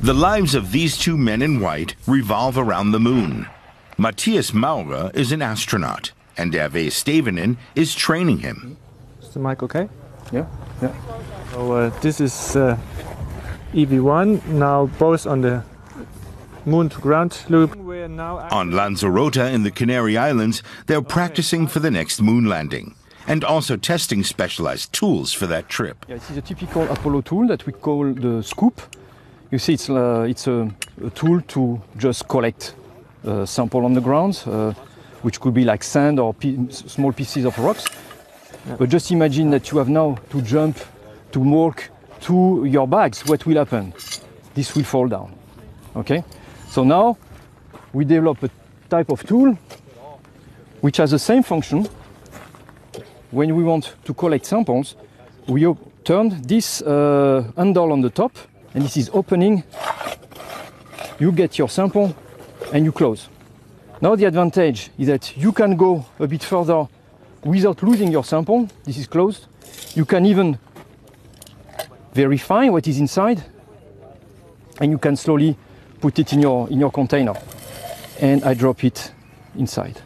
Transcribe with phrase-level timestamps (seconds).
[0.00, 3.48] The lives of these two men in white revolve around the moon.
[3.98, 8.76] Matthias Maurer is an astronaut, and Hervé Stevenin is training him.
[9.20, 9.88] Is the mic okay?
[10.32, 10.46] Yeah,
[10.80, 10.94] yeah.
[11.50, 12.78] So uh, this is uh,
[13.72, 15.64] EV1, now both on the
[16.64, 17.76] moon to ground loop.
[17.76, 22.94] Now On Lanzarote in the Canary Islands, they're practicing for the next moon landing
[23.26, 26.06] and also testing specialized tools for that trip.
[26.08, 28.80] Yeah, this is a typical Apollo tool that we call the scoop.
[29.50, 30.70] You see, it's, uh, it's a,
[31.02, 32.74] a tool to just collect
[33.24, 34.72] a sample on the ground, uh,
[35.22, 36.34] which could be like sand or
[36.70, 37.86] small pieces of rocks.
[38.78, 40.78] But just imagine that you have now to jump
[41.32, 41.88] to walk
[42.20, 43.24] to your bags.
[43.26, 43.94] What will happen?
[44.54, 45.34] This will fall down.
[45.96, 46.24] Okay?
[46.68, 47.16] So now
[47.94, 48.50] we develop a
[48.90, 49.56] type of tool
[50.82, 51.88] which has the same function.
[53.30, 54.94] When we want to collect samples,
[55.46, 55.66] we
[56.04, 58.32] turn this uh, handle on the top,
[58.74, 59.64] and this is opening.
[61.18, 62.14] You get your sample,
[62.72, 63.28] and you close.
[64.00, 66.86] Now the advantage is that you can go a bit further
[67.42, 68.68] without losing your sample.
[68.84, 69.46] This is closed.
[69.94, 70.58] You can even
[72.12, 73.42] verify what is inside,
[74.80, 75.56] and you can slowly
[76.00, 77.34] put it in your in your container.
[78.20, 79.12] And I drop it
[79.56, 80.00] inside.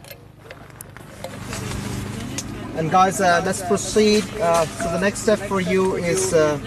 [2.75, 4.23] And guys, uh, let's proceed.
[4.41, 6.57] Uh, so the next step for you is uh,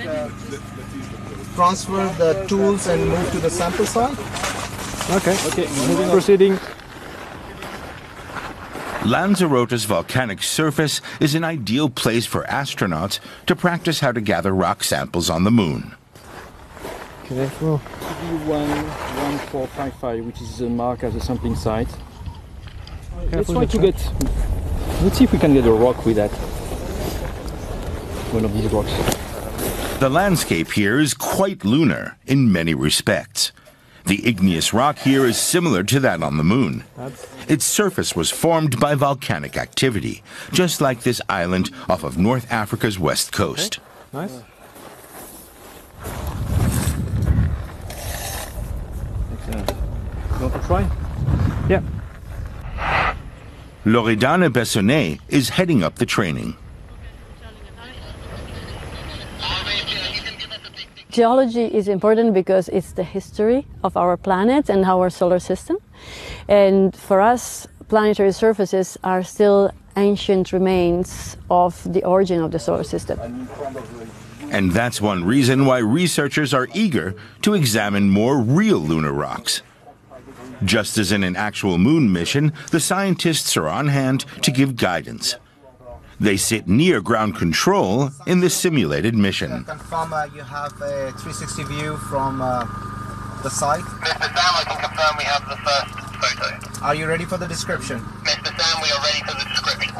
[1.56, 4.12] transfer the tools and move to the sample site.
[5.10, 5.34] Okay.
[5.48, 5.66] Okay.
[6.10, 6.58] Proceeding.
[9.06, 14.84] Lanzarote's volcanic surface is an ideal place for astronauts to practice how to gather rock
[14.84, 15.94] samples on the moon.
[17.24, 17.80] Careful.
[18.00, 21.88] CB11455, which is a mark as a sampling site.
[23.32, 24.12] Let's try to the get.
[25.02, 26.32] Let's see if we can get a rock with that.
[28.32, 28.92] One of these rocks.
[29.98, 33.50] The landscape here is quite lunar in many respects.
[34.04, 36.84] The igneous rock here is similar to that on the moon.
[37.48, 42.98] Its surface was formed by volcanic activity, just like this island off of North Africa's
[42.98, 43.80] west coast.
[44.12, 44.42] Nice.
[50.38, 50.82] Want to try?
[51.70, 51.82] Yeah.
[53.86, 56.54] Loredana Bessone is heading up the training.
[61.16, 65.78] Geology is important because it's the history of our planet and our solar system.
[66.46, 72.84] And for us, planetary surfaces are still ancient remains of the origin of the solar
[72.84, 73.48] system.
[74.50, 79.62] And that's one reason why researchers are eager to examine more real lunar rocks.
[80.66, 85.36] Just as in an actual moon mission, the scientists are on hand to give guidance.
[86.18, 89.64] They sit near ground control in the simulated mission.
[89.64, 92.64] Confirm uh, you have a 360 view from uh,
[93.42, 93.84] the site.
[93.84, 94.22] Mr.
[94.22, 96.84] Sam, I can confirm we have the first photo.
[96.84, 98.00] Are you ready for the description?
[98.00, 98.48] Mr.
[98.58, 99.96] Sam, we are ready for the description.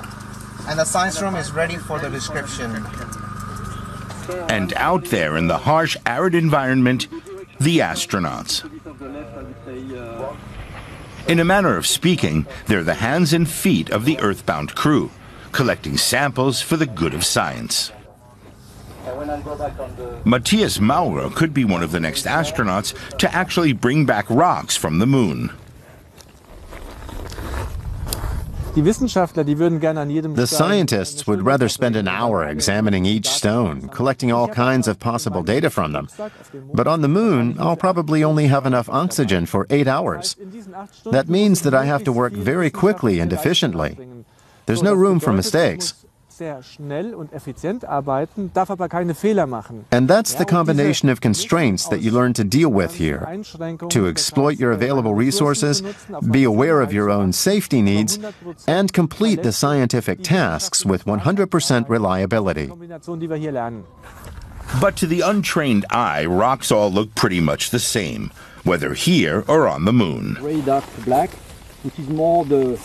[0.69, 2.85] And the science room is ready for the description.
[4.49, 7.09] And out there in the harsh, arid environment,
[7.61, 8.65] the astronauts.
[11.29, 15.11] In a manner of speaking, they're the hands and feet of the Earthbound crew,
[15.57, 17.91] collecting samples for the good of science.
[20.27, 24.99] Matthias Maurer could be one of the next astronauts to actually bring back rocks from
[24.99, 25.51] the moon.
[28.75, 33.07] Die Wissenschaftler, die würden gerne an jedem The scientists would rather spend an hour examining
[33.07, 36.09] each stone, collecting all kinds of possible data from them.
[36.75, 40.37] But on the moon, I'll probably only have enough oxygen for eight hours.
[40.39, 43.97] In diesen acht Stunden That means that I have to work very quickly and efficiently.
[44.67, 44.83] Einbringen.
[44.83, 45.93] There's no room for mistakes.
[45.93, 46.07] man muss
[46.37, 49.87] Sehr schnell und effizient arbeiten, darf aber keine Fehler machen.
[49.91, 53.27] And that's the combination of constraints that you learn to deal with here.
[53.89, 58.19] To exploit your available resources, zu nutzen, auf be aware of your own safety needs,
[58.67, 62.67] and complete the scientific tasks with 100% reliability.
[62.67, 63.85] die Kombination, die wir hier lernen.
[64.79, 68.31] But to the untrained eye, rocks all look pretty much the same,
[68.63, 70.37] whether here or on the moon.
[70.39, 71.31] Gray dark black,
[71.83, 72.77] which is more the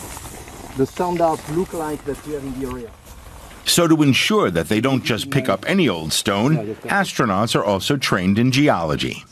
[0.76, 2.90] the standard look like that we have in the area.
[3.64, 7.96] So, to ensure that they don't just pick up any old stone, astronauts are also
[7.96, 9.24] trained in geology.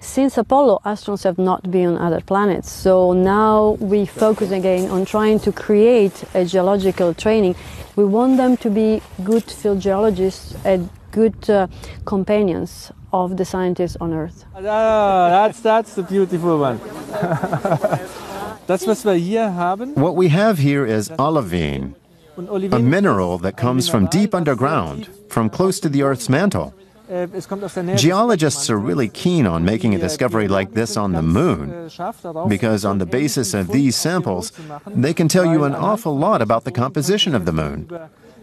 [0.00, 2.70] Since Apollo, astronauts have not been on other planets.
[2.70, 7.56] So now we focus again on trying to create a geological training.
[7.96, 11.68] We want them to be good field geologists and good uh,
[12.04, 14.44] companions of the scientists on Earth.
[14.56, 16.80] Ah, that's, that's the beautiful one.
[18.66, 21.94] das, was wir hier haben, What we have here is olivine,
[22.36, 26.72] a mineral that comes from deep underground, from close to the Earth's mantle.
[27.10, 30.48] Äh, es kommt aus der Nähe des Geologists are really keen on making a discovery
[30.48, 31.88] like this on the moon äh,
[32.22, 35.44] darauf, um because on the basis of these samples, Mond zu machen, they can tell
[35.44, 37.86] you an awful lot about the composition of the moon.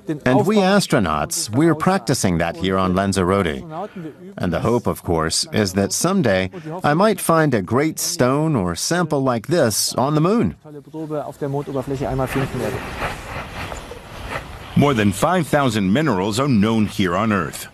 [0.08, 3.64] And we astronauts, we're practicing that here on Lanzarote.
[4.38, 6.50] And the hope, of course, is that someday
[6.84, 10.56] I might find a great stone or sample like this on the moon.
[14.76, 17.68] More than 5,000 minerals are known here on Earth.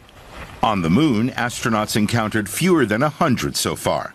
[0.63, 4.13] On the moon, astronauts encountered fewer than 100 so far.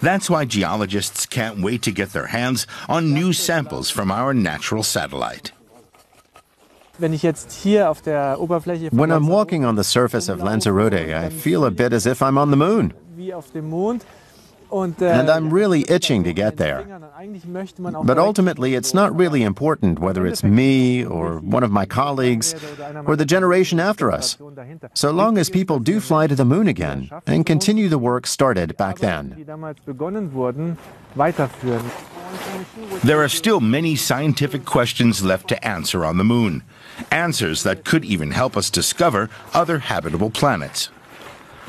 [0.00, 4.82] That's why geologists can't wait to get their hands on new samples from our natural
[4.82, 5.52] satellite.
[8.92, 12.36] When I'm walking on the surface of Lanzarote, I feel a bit as if I'm
[12.38, 12.92] on the moon.
[13.16, 14.04] wie auf dem Mond
[14.70, 16.84] und, äh, And I'm really itching to get there.
[17.16, 21.64] Eigentlich möchte man auch But ultimately, it's not really important whether it's me or one
[21.64, 22.54] of my colleagues
[23.06, 24.38] or the generation after us,
[24.94, 28.76] so long as people do fly to the moon again and continue the work started
[28.76, 29.34] back then.
[33.04, 36.64] There are still many scientific questions left to answer on the moon,
[37.12, 40.90] answers that could even help us discover other habitable planets.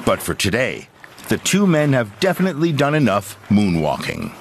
[0.05, 0.89] But for today,
[1.27, 4.33] the two men have definitely done enough moonwalking.